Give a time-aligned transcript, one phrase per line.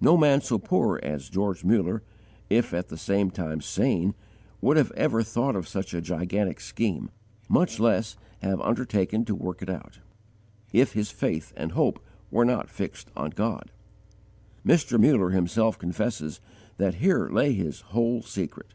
[0.00, 2.00] No man so poor as George Muller,
[2.48, 4.14] if at the same time sane,
[4.60, 7.10] would ever have thought of such a gigantic scheme,
[7.48, 9.98] much less have undertaken to work it out,
[10.72, 11.98] if his faith and hope
[12.30, 13.72] were not fixed on God.
[14.64, 14.96] Mr.
[14.96, 16.40] Muller himself confesses
[16.76, 18.74] that here lay his whole secret.